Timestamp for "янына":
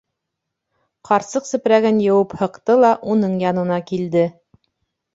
3.49-3.81